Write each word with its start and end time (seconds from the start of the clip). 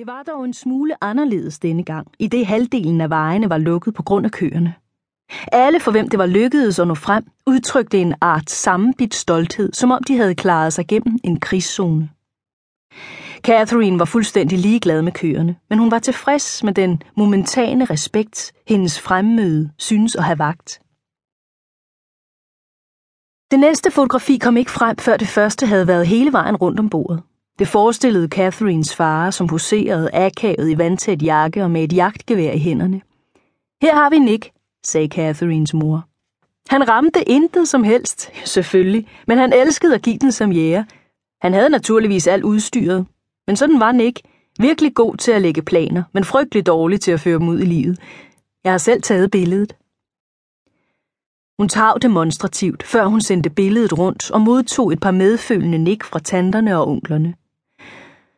Det 0.00 0.06
var 0.06 0.22
dog 0.22 0.44
en 0.44 0.52
smule 0.52 1.04
anderledes 1.04 1.58
denne 1.58 1.84
gang, 1.84 2.06
i 2.18 2.26
det 2.26 2.46
halvdelen 2.46 3.00
af 3.00 3.10
vejene 3.10 3.50
var 3.50 3.58
lukket 3.58 3.94
på 3.94 4.02
grund 4.02 4.26
af 4.26 4.32
køerne. 4.32 4.74
Alle, 5.52 5.80
for 5.80 5.90
hvem 5.90 6.08
det 6.08 6.18
var 6.18 6.26
lykkedes 6.26 6.78
at 6.78 6.88
nå 6.88 6.94
frem, 6.94 7.24
udtrykte 7.46 7.98
en 7.98 8.14
art 8.20 8.50
sammenbit 8.50 9.14
stolthed, 9.14 9.72
som 9.72 9.90
om 9.90 10.02
de 10.02 10.16
havde 10.16 10.34
klaret 10.34 10.72
sig 10.72 10.86
gennem 10.86 11.18
en 11.24 11.40
krigszone. 11.40 12.10
Catherine 13.42 13.98
var 13.98 14.04
fuldstændig 14.04 14.58
ligeglad 14.58 15.02
med 15.02 15.12
køerne, 15.12 15.56
men 15.70 15.78
hun 15.78 15.90
var 15.90 15.98
tilfreds 15.98 16.64
med 16.64 16.74
den 16.74 17.02
momentane 17.16 17.84
respekt, 17.84 18.52
hendes 18.66 19.00
fremmøde 19.00 19.70
synes 19.78 20.16
at 20.16 20.24
have 20.24 20.38
vagt. 20.38 20.80
Det 23.50 23.60
næste 23.60 23.90
fotografi 23.90 24.38
kom 24.38 24.56
ikke 24.56 24.70
frem, 24.70 24.96
før 24.96 25.16
det 25.16 25.28
første 25.28 25.66
havde 25.66 25.86
været 25.86 26.06
hele 26.06 26.32
vejen 26.32 26.56
rundt 26.56 26.80
om 26.80 26.90
bordet. 26.90 27.22
Det 27.60 27.68
forestillede 27.68 28.28
Catherines 28.28 28.96
far, 28.96 29.30
som 29.30 29.46
poserede 29.46 30.10
akavet 30.12 30.70
i 30.70 30.78
vandtæt 30.78 31.22
jakke 31.22 31.62
og 31.62 31.70
med 31.70 31.84
et 31.84 31.92
jagtgevær 31.92 32.52
i 32.52 32.58
hænderne. 32.58 33.00
Her 33.82 33.94
har 33.94 34.10
vi 34.10 34.18
Nick, 34.18 34.50
sagde 34.84 35.08
Catherines 35.08 35.74
mor. 35.74 36.04
Han 36.68 36.88
ramte 36.88 37.28
intet 37.28 37.68
som 37.68 37.84
helst, 37.84 38.30
selvfølgelig, 38.54 39.08
men 39.26 39.38
han 39.38 39.52
elskede 39.52 39.94
at 39.94 40.02
give 40.02 40.18
den 40.18 40.32
som 40.32 40.52
jæger. 40.52 40.84
Han 41.42 41.52
havde 41.52 41.70
naturligvis 41.70 42.26
alt 42.26 42.44
udstyret, 42.44 43.06
men 43.46 43.56
sådan 43.56 43.80
var 43.80 43.92
Nick. 43.92 44.20
Virkelig 44.58 44.94
god 44.94 45.16
til 45.16 45.32
at 45.32 45.42
lægge 45.42 45.62
planer, 45.62 46.02
men 46.12 46.24
frygtelig 46.24 46.66
dårlig 46.66 47.00
til 47.00 47.12
at 47.12 47.20
føre 47.20 47.38
dem 47.38 47.48
ud 47.48 47.60
i 47.60 47.64
livet. 47.64 47.98
Jeg 48.64 48.72
har 48.72 48.78
selv 48.78 49.02
taget 49.02 49.30
billedet. 49.30 49.76
Hun 51.58 51.68
tav 51.68 51.98
demonstrativt, 52.02 52.82
før 52.82 53.06
hun 53.06 53.20
sendte 53.20 53.50
billedet 53.50 53.98
rundt 53.98 54.30
og 54.30 54.40
modtog 54.40 54.92
et 54.92 55.00
par 55.00 55.10
medfølende 55.10 55.78
nik 55.78 56.04
fra 56.04 56.18
tanterne 56.18 56.78
og 56.78 56.88
onklerne. 56.88 57.34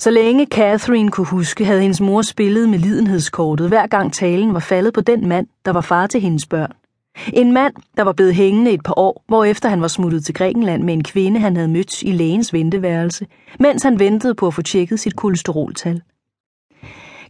Så 0.00 0.10
længe 0.10 0.46
Catherine 0.46 1.10
kunne 1.10 1.26
huske, 1.26 1.64
havde 1.64 1.80
hendes 1.80 2.00
mor 2.00 2.22
spillet 2.22 2.68
med 2.68 2.78
lidenhedskortet, 2.78 3.68
hver 3.68 3.86
gang 3.86 4.12
talen 4.12 4.54
var 4.54 4.60
faldet 4.60 4.94
på 4.94 5.00
den 5.00 5.28
mand, 5.28 5.46
der 5.64 5.70
var 5.70 5.80
far 5.80 6.06
til 6.06 6.20
hendes 6.20 6.46
børn. 6.46 6.72
En 7.32 7.52
mand, 7.52 7.74
der 7.96 8.02
var 8.02 8.12
blevet 8.12 8.34
hængende 8.34 8.70
et 8.70 8.82
par 8.84 8.98
år, 8.98 9.24
hvorefter 9.26 9.68
han 9.68 9.80
var 9.80 9.88
smuttet 9.88 10.24
til 10.24 10.34
Grækenland 10.34 10.82
med 10.82 10.94
en 10.94 11.04
kvinde, 11.04 11.40
han 11.40 11.56
havde 11.56 11.68
mødt 11.68 12.02
i 12.02 12.12
lægens 12.12 12.52
venteværelse, 12.52 13.26
mens 13.60 13.82
han 13.82 13.98
ventede 13.98 14.34
på 14.34 14.46
at 14.46 14.54
få 14.54 14.62
tjekket 14.62 15.00
sit 15.00 15.16
kolesteroltal. 15.16 16.02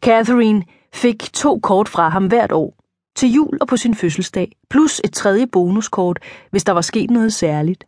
Catherine 0.01 0.63
fik 0.95 1.33
to 1.33 1.59
kort 1.59 1.89
fra 1.89 2.09
ham 2.09 2.27
hvert 2.27 2.53
år, 2.53 2.75
til 3.17 3.33
jul 3.33 3.59
og 3.61 3.69
på 3.69 3.77
sin 3.77 3.95
fødselsdag, 3.95 4.53
plus 4.71 5.01
et 5.05 5.13
tredje 5.13 5.47
bonuskort, 5.47 6.19
hvis 6.51 6.65
der 6.65 6.73
var 6.73 6.81
sket 6.81 7.11
noget 7.11 7.33
særligt. 7.33 7.85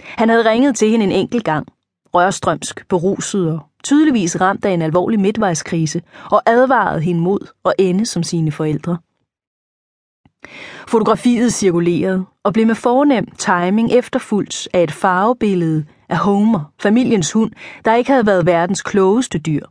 Han 0.00 0.28
havde 0.28 0.50
ringet 0.50 0.76
til 0.76 0.90
hende 0.90 1.04
en 1.04 1.12
enkelt 1.12 1.44
gang, 1.44 1.66
rørstrømsk, 2.14 2.88
beruset 2.88 3.52
og 3.52 3.67
tydeligvis 3.84 4.40
ramt 4.40 4.64
af 4.64 4.70
en 4.70 4.82
alvorlig 4.82 5.20
midtvejskrise, 5.20 6.02
og 6.30 6.42
advarede 6.46 7.00
hende 7.00 7.20
mod 7.20 7.46
at 7.64 7.72
ende 7.78 8.06
som 8.06 8.22
sine 8.22 8.52
forældre. 8.52 8.98
Fotografiet 10.88 11.54
cirkulerede 11.54 12.24
og 12.42 12.52
blev 12.52 12.66
med 12.66 12.74
fornem 12.74 13.26
timing 13.26 13.92
efterfulgt 13.92 14.68
af 14.72 14.82
et 14.82 14.92
farvebillede 14.92 15.84
af 16.08 16.18
Homer, 16.18 16.72
familiens 16.78 17.32
hund, 17.32 17.52
der 17.84 17.94
ikke 17.94 18.10
havde 18.10 18.26
været 18.26 18.46
verdens 18.46 18.82
klogeste 18.82 19.38
dyr. 19.38 19.66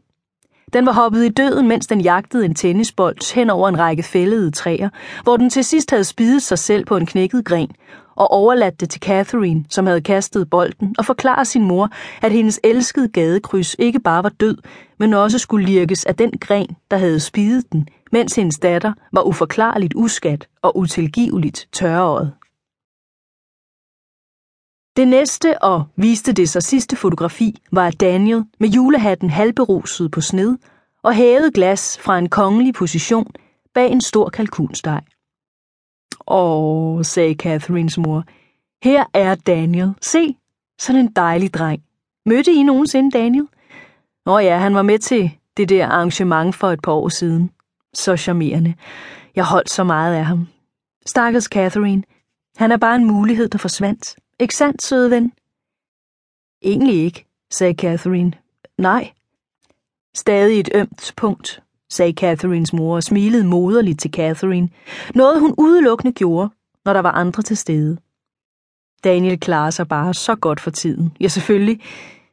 Den 0.73 0.85
var 0.85 0.91
hoppet 0.91 1.25
i 1.25 1.29
døden, 1.29 1.67
mens 1.67 1.87
den 1.87 2.01
jagtede 2.01 2.45
en 2.45 2.55
tennisbold 2.55 3.35
hen 3.35 3.49
over 3.49 3.69
en 3.69 3.79
række 3.79 4.03
fældede 4.03 4.51
træer, 4.51 4.89
hvor 5.23 5.37
den 5.37 5.49
til 5.49 5.63
sidst 5.63 5.91
havde 5.91 6.03
spidet 6.03 6.41
sig 6.41 6.59
selv 6.59 6.85
på 6.85 6.97
en 6.97 7.05
knækket 7.05 7.45
gren, 7.45 7.71
og 8.15 8.31
overladt 8.31 8.79
det 8.79 8.89
til 8.89 9.01
Catherine, 9.01 9.65
som 9.69 9.88
havde 9.88 10.01
kastet 10.01 10.49
bolden, 10.49 10.95
og 10.97 11.05
forklare 11.05 11.45
sin 11.45 11.63
mor, 11.63 11.89
at 12.21 12.31
hendes 12.31 12.59
elskede 12.63 13.07
gadekryds 13.07 13.75
ikke 13.79 13.99
bare 13.99 14.23
var 14.23 14.29
død, 14.29 14.57
men 14.99 15.13
også 15.13 15.39
skulle 15.39 15.65
lirkes 15.65 16.05
af 16.05 16.15
den 16.15 16.31
gren, 16.41 16.75
der 16.91 16.97
havde 16.97 17.19
spidet 17.19 17.71
den, 17.71 17.88
mens 18.11 18.35
hendes 18.35 18.59
datter 18.59 18.93
var 19.13 19.21
uforklarligt 19.21 19.93
uskat 19.95 20.47
og 20.61 20.77
utilgiveligt 20.77 21.67
tørret. 21.71 22.31
Det 24.97 25.08
næste 25.08 25.63
og 25.63 25.85
viste 25.96 26.34
det 26.34 26.50
sig 26.50 26.63
sidste 26.63 26.96
fotografi 26.96 27.62
var 27.72 27.91
Daniel 27.91 28.44
med 28.59 28.69
julehatten 28.69 29.30
halberuset 29.30 30.12
på 30.12 30.22
sned 30.22 30.58
og 31.03 31.13
hævet 31.13 31.53
glas 31.53 32.00
fra 32.02 32.18
en 32.18 32.30
kongelig 32.30 32.74
position 32.74 33.31
bag 33.74 33.91
en 33.91 34.02
stor 34.02 34.30
kalkunsteg. 34.30 35.02
Åh, 36.28 37.03
sagde 37.03 37.34
Catherines 37.34 37.97
mor, 37.97 38.24
her 38.84 39.06
er 39.13 39.36
Daniel. 39.36 39.94
Se, 40.02 40.36
sådan 40.80 41.02
en 41.02 41.12
dejlig 41.16 41.53
dreng. 41.53 41.84
Mødte 42.25 42.52
I 42.52 42.63
nogensinde 42.63 43.12
Daniel? 43.12 43.47
Nå 44.25 44.40
ja, 44.40 44.57
han 44.57 44.75
var 44.75 44.81
med 44.81 45.00
til 45.00 45.31
det 45.57 45.69
der 45.69 45.88
arrangement 45.88 46.56
for 46.56 46.69
et 46.69 46.81
par 46.81 46.91
år 46.91 47.09
siden. 47.09 47.52
Så 47.94 48.18
charmerende. 48.18 48.74
Jeg 49.36 49.46
holdt 49.46 49.69
så 49.69 49.84
meget 49.84 50.16
af 50.16 50.25
ham. 50.25 50.47
Stakkels 51.06 51.46
Catherine. 51.46 52.03
Han 52.56 52.72
er 52.72 52.78
bare 52.78 52.96
en 52.96 53.06
mulighed, 53.06 53.50
der 53.50 53.57
forsvandt. 53.57 54.16
Ikke 54.40 54.56
sandt, 54.56 54.84
søde 54.84 55.12
ven? 55.12 55.34
Egentlig 56.62 57.03
ikke, 57.03 57.25
sagde 57.50 57.74
Catherine. 57.74 58.34
Nej. 58.78 59.12
Stadig 60.14 60.59
et 60.59 60.70
ømt 60.75 61.14
punkt, 61.18 61.64
sagde 61.90 62.14
Catherines 62.14 62.74
mor 62.74 62.96
og 62.96 63.03
smilede 63.03 63.44
moderligt 63.44 64.00
til 64.00 64.12
Catherine. 64.12 64.70
Noget 65.16 65.40
hun 65.40 65.56
udelukkende 65.58 66.14
gjorde, 66.14 66.50
når 66.86 66.94
der 66.94 67.00
var 67.00 67.12
andre 67.12 67.44
til 67.44 67.58
stede. 67.58 67.98
Daniel 69.03 69.40
klarer 69.40 69.70
sig 69.70 69.88
bare 69.88 70.14
så 70.14 70.36
godt 70.36 70.59
for 70.59 70.72
tiden. 70.72 71.18
Ja, 71.19 71.28
selvfølgelig. 71.28 71.81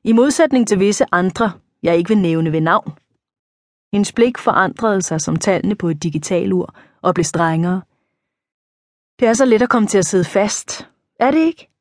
I 0.04 0.12
modsætning 0.12 0.68
til 0.68 0.80
visse 0.80 1.04
andre, 1.12 1.52
jeg 1.82 1.96
ikke 1.96 2.08
vil 2.08 2.18
nævne 2.18 2.52
ved 2.52 2.60
navn. 2.60 2.92
Hendes 3.92 4.12
blik 4.12 4.38
forandrede 4.38 5.02
sig 5.02 5.20
som 5.20 5.36
tallene 5.36 5.74
på 5.74 5.88
et 5.88 6.02
digitalur 6.02 6.74
og 7.02 7.14
blev 7.14 7.24
strengere. 7.24 7.82
Det 9.20 9.28
er 9.28 9.32
så 9.32 9.44
let 9.44 9.62
at 9.62 9.68
komme 9.68 9.88
til 9.88 9.98
at 9.98 10.06
sidde 10.06 10.24
fast. 10.24 10.88
Er 11.20 11.30
det 11.30 11.38
ikke? 11.38 11.73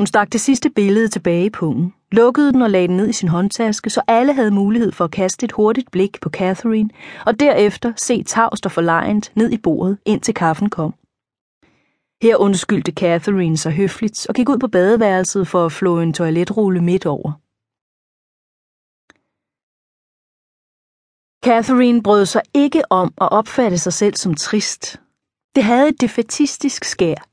Hun 0.00 0.06
stak 0.06 0.32
det 0.32 0.40
sidste 0.40 0.70
billede 0.70 1.08
tilbage 1.08 1.44
i 1.44 1.50
pungen, 1.50 1.94
lukkede 2.12 2.52
den 2.52 2.62
og 2.62 2.70
lagde 2.70 2.88
den 2.88 2.96
ned 2.96 3.08
i 3.08 3.12
sin 3.12 3.28
håndtaske, 3.28 3.90
så 3.90 4.02
alle 4.06 4.32
havde 4.32 4.50
mulighed 4.50 4.92
for 4.92 5.04
at 5.04 5.10
kaste 5.10 5.44
et 5.44 5.52
hurtigt 5.52 5.90
blik 5.90 6.20
på 6.20 6.30
Catherine, 6.30 6.90
og 7.26 7.40
derefter 7.40 7.92
se 7.96 8.22
tavst 8.22 8.66
og 8.66 8.72
forlegent 8.72 9.32
ned 9.36 9.50
i 9.50 9.58
bordet, 9.58 9.98
indtil 10.04 10.34
kaffen 10.34 10.70
kom. 10.70 10.94
Her 12.22 12.36
undskyldte 12.36 12.92
Catherine 12.92 13.56
sig 13.56 13.72
høfligt 13.72 14.26
og 14.28 14.34
gik 14.34 14.48
ud 14.48 14.58
på 14.58 14.68
badeværelset 14.68 15.48
for 15.48 15.66
at 15.66 15.72
flå 15.72 16.00
en 16.00 16.12
toiletrulle 16.12 16.80
midt 16.80 17.06
over. 17.06 17.32
Catherine 21.44 22.02
brød 22.02 22.26
sig 22.26 22.42
ikke 22.54 22.82
om 22.90 23.14
at 23.20 23.32
opfatte 23.32 23.78
sig 23.78 23.92
selv 23.92 24.14
som 24.14 24.34
trist. 24.34 25.00
Det 25.54 25.64
havde 25.64 25.88
et 25.88 26.00
defetistisk 26.00 26.84
skær. 26.84 27.29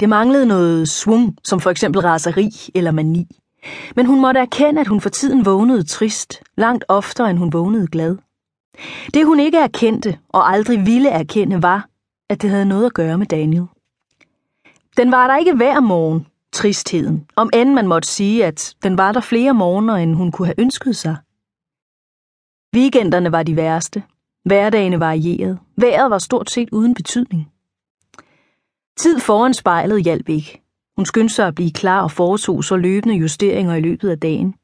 Det 0.00 0.08
manglede 0.08 0.46
noget 0.46 0.88
svung, 0.88 1.36
som 1.44 1.60
for 1.60 1.70
eksempel 1.70 2.02
raseri 2.02 2.50
eller 2.74 2.90
mani. 2.90 3.26
Men 3.96 4.06
hun 4.06 4.20
måtte 4.20 4.40
erkende, 4.40 4.80
at 4.80 4.86
hun 4.86 5.00
for 5.00 5.08
tiden 5.08 5.44
vågnede 5.44 5.82
trist, 5.82 6.42
langt 6.56 6.84
oftere 6.88 7.30
end 7.30 7.38
hun 7.38 7.52
vågnede 7.52 7.86
glad. 7.86 8.16
Det 9.14 9.26
hun 9.26 9.40
ikke 9.40 9.58
erkendte 9.58 10.18
og 10.28 10.50
aldrig 10.52 10.86
ville 10.86 11.08
erkende 11.08 11.62
var, 11.62 11.88
at 12.30 12.42
det 12.42 12.50
havde 12.50 12.64
noget 12.64 12.86
at 12.86 12.94
gøre 12.94 13.18
med 13.18 13.26
Daniel. 13.26 13.66
Den 14.96 15.10
var 15.10 15.26
der 15.26 15.36
ikke 15.36 15.54
hver 15.54 15.80
morgen, 15.80 16.26
tristheden, 16.52 17.26
om 17.36 17.50
end 17.54 17.72
man 17.72 17.86
måtte 17.86 18.08
sige, 18.08 18.44
at 18.44 18.74
den 18.82 18.98
var 18.98 19.12
der 19.12 19.20
flere 19.20 19.54
morgener, 19.54 19.94
end 19.94 20.14
hun 20.14 20.32
kunne 20.32 20.46
have 20.46 20.60
ønsket 20.60 20.96
sig. 20.96 21.16
Weekenderne 22.76 23.32
var 23.32 23.42
de 23.42 23.56
værste. 23.56 24.02
Hverdagene 24.44 25.00
varierede. 25.00 25.58
Vejret 25.76 26.10
var 26.10 26.18
stort 26.18 26.50
set 26.50 26.68
uden 26.72 26.94
betydning. 26.94 27.52
Tid 29.02 29.20
foran 29.20 29.54
spejlet 29.54 30.04
hjalp 30.04 30.28
ikke. 30.28 30.62
Hun 30.96 31.06
skyndte 31.06 31.34
sig 31.34 31.46
at 31.46 31.54
blive 31.54 31.70
klar 31.70 32.02
og 32.02 32.10
foretog 32.10 32.64
så 32.64 32.76
løbende 32.76 33.14
justeringer 33.14 33.74
i 33.74 33.80
løbet 33.80 34.10
af 34.10 34.20
dagen. 34.20 34.54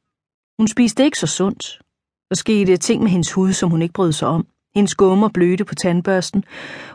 Hun 0.59 0.69
spiste 0.69 1.05
ikke 1.05 1.19
så 1.19 1.27
sundt. 1.27 1.81
Der 2.29 2.35
skete 2.35 2.77
ting 2.77 3.03
med 3.03 3.11
hendes 3.11 3.33
hud, 3.33 3.53
som 3.53 3.71
hun 3.71 3.83
ikke 3.83 3.93
brød 3.93 4.12
sig 4.12 4.29
om. 4.29 4.47
Hendes 4.75 4.94
gummer 4.94 5.29
blødte 5.29 5.65
på 5.65 5.75
tandbørsten. 5.75 6.44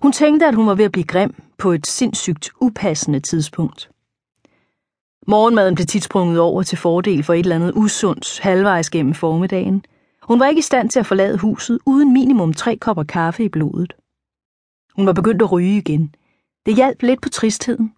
Hun 0.02 0.12
tænkte, 0.12 0.46
at 0.46 0.56
hun 0.56 0.68
var 0.68 0.76
ved 0.76 0.86
at 0.86 0.92
blive 0.92 1.04
grim 1.04 1.36
på 1.58 1.72
et 1.72 1.88
sindssygt 1.88 2.50
upassende 2.60 3.20
tidspunkt. 3.20 3.90
Morgenmaden 5.28 5.76
blev 5.76 5.86
tit 5.86 6.04
sprunget 6.04 6.40
over 6.40 6.64
til 6.64 6.78
fordel 6.78 7.24
for 7.24 7.34
et 7.34 7.40
eller 7.40 7.56
andet 7.56 7.74
usundt 7.76 8.40
halvvejs 8.40 8.90
gennem 8.90 9.14
formiddagen. 9.14 9.86
Hun 10.24 10.40
var 10.40 10.48
ikke 10.48 10.60
i 10.60 10.62
stand 10.62 10.90
til 10.90 11.00
at 11.00 11.06
forlade 11.06 11.38
huset 11.38 11.80
uden 11.86 12.14
minimum 12.14 12.54
tre 12.54 12.78
kopper 12.78 13.04
kaffe 13.04 13.44
i 13.44 13.50
blodet. 13.50 13.94
Hun 14.96 15.06
var 15.06 15.14
begyndt 15.14 15.42
at 15.42 15.52
ryge 15.52 15.78
igen. 15.78 16.16
Det 16.66 16.76
hjalp 16.76 17.02
lidt 17.02 17.22
på 17.22 17.30
tristheden. 17.30 17.94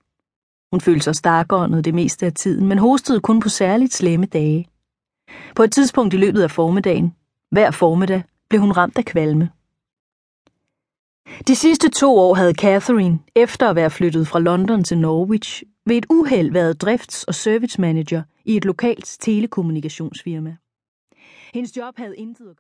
Hun 0.71 0.81
følte 0.81 1.04
sig 1.04 1.15
stakåndet 1.15 1.86
det 1.86 1.94
meste 1.94 2.25
af 2.25 2.33
tiden, 2.33 2.68
men 2.68 2.77
hostede 2.77 3.21
kun 3.21 3.39
på 3.39 3.50
særligt 3.50 3.94
slemme 3.94 4.25
dage. 4.25 4.68
På 5.56 5.63
et 5.63 5.71
tidspunkt 5.71 6.13
i 6.13 6.18
løbet 6.18 6.42
af 6.42 6.51
formiddagen, 6.51 7.15
hver 7.51 7.71
formiddag, 7.71 8.24
blev 8.50 8.62
hun 8.62 8.71
ramt 8.71 8.98
af 8.98 9.06
kvalme. 9.06 9.50
De 11.48 11.56
sidste 11.56 11.89
to 11.89 12.18
år 12.19 12.33
havde 12.33 12.54
Catherine, 12.54 13.19
efter 13.36 13.69
at 13.69 13.75
være 13.75 13.89
flyttet 13.89 14.27
fra 14.27 14.39
London 14.39 14.83
til 14.83 14.98
Norwich, 14.98 15.63
ved 15.86 15.95
et 15.95 16.06
uheld 16.10 16.51
været 16.51 16.83
drifts- 16.83 17.24
og 17.27 17.36
service 17.36 17.81
manager 17.81 18.24
i 18.45 18.57
et 18.57 18.65
lokalt 18.65 19.18
telekommunikationsfirma. 19.19 20.56
Hendes 21.54 21.77
job 21.77 21.98
havde 21.98 22.18
intet 22.18 22.45
at 22.50 22.50
gøre 22.50 22.51